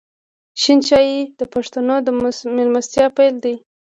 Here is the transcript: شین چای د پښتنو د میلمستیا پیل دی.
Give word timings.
شین 0.61 0.79
چای 0.87 1.07
د 1.39 1.41
پښتنو 1.53 1.95
د 2.03 2.07
میلمستیا 2.57 3.05
پیل 3.17 3.35
دی. 3.43 3.55